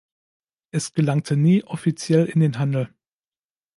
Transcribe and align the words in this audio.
Es 0.71 0.93
gelangte 0.93 1.37
nie 1.37 1.63
offiziell 1.63 2.25
in 2.25 2.39
den 2.39 2.57
Handel. 2.57 2.91